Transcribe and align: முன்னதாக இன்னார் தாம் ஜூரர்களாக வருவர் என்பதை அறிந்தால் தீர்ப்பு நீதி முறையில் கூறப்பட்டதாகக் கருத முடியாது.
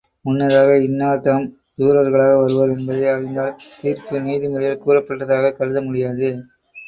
முன்னதாக 0.25 0.77
இன்னார் 0.79 1.19
தாம் 1.19 1.45
ஜூரர்களாக 1.77 2.31
வருவர் 2.39 2.71
என்பதை 2.71 3.05
அறிந்தால் 3.07 3.53
தீர்ப்பு 3.81 4.21
நீதி 4.21 4.49
முறையில் 4.49 4.83
கூறப்பட்டதாகக் 4.83 5.57
கருத 5.57 5.81
முடியாது. 5.81 6.29